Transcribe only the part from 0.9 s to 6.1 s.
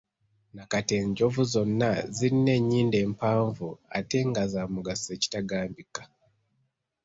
enjovu zonna zirina ennyindo empanvu ate nga z'amugaso ekitagambika!